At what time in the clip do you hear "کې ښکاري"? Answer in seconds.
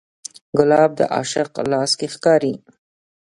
1.99-2.53